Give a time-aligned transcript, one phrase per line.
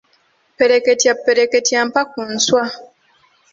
[0.53, 2.63] Ppereketya ppereketya mpa ku nswa.